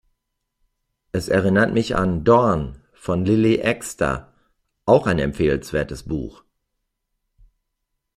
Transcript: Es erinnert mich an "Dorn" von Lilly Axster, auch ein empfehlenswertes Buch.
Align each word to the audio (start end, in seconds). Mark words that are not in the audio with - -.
Es 1.11 1.27
erinnert 1.27 1.73
mich 1.75 1.95
an 1.95 2.23
"Dorn" 2.23 2.81
von 2.91 3.23
Lilly 3.23 3.61
Axster, 3.63 4.33
auch 4.87 5.05
ein 5.05 5.19
empfehlenswertes 5.19 6.01
Buch. 6.07 6.43